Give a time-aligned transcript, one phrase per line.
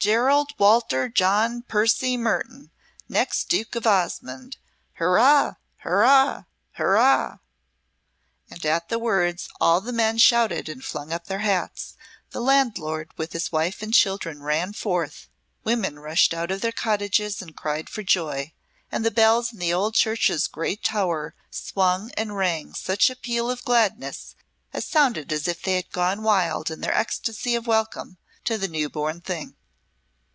[0.00, 2.68] Gerald Walter John Percy Mertoun,
[3.08, 4.58] next Duke of Osmonde!
[4.98, 7.38] Hurrah, hurrah, hurrah!"
[8.50, 11.96] And at the words all the men shouted and flung up their hats,
[12.32, 15.26] the landlord with his wife and children ran forth,
[15.64, 18.52] women rushed out of their cottages and cried for joy
[18.92, 23.50] and the bells in the old church's grey tower swung and rang such a peal
[23.50, 24.34] of gladness
[24.70, 28.68] as sounded as if they had gone wild in their ecstacy of welcome to the
[28.68, 29.56] new born thing.